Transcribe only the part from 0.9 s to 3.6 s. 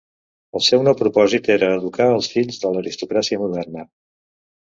propòsit era educar als fills de l'aristocràcia